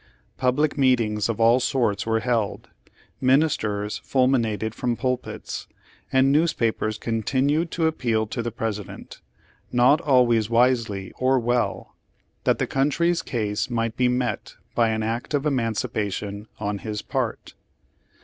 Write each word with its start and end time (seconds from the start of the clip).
Public 0.35 0.79
meetings 0.79 1.29
of 1.29 1.39
all 1.39 1.59
sorts 1.59 2.07
were 2.07 2.21
held; 2.21 2.69
ministers 3.21 4.01
fulmin 4.03 4.47
ated 4.47 4.73
from 4.73 4.95
pulpits, 4.97 5.67
and 6.11 6.31
newspapers 6.31 6.97
continued 6.97 7.69
to 7.69 7.85
appeal 7.85 8.25
to 8.25 8.41
the 8.41 8.51
President, 8.51 9.21
not 9.71 10.01
always 10.01 10.49
wisely 10.49 11.13
or 11.19 11.37
well, 11.37 11.95
that 12.45 12.57
the 12.57 12.65
country's 12.65 13.21
case 13.21 13.69
might 13.69 13.95
be 13.95 14.07
met 14.07 14.55
by 14.73 14.89
an 14.89 15.03
act 15.03 15.35
of 15.35 15.45
emancipation 15.45 16.47
on 16.57 16.79
his 16.79 17.03
part. 17.03 17.53